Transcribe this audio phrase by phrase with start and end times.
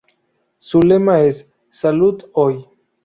[0.57, 2.65] Su lema es "Salud hoy".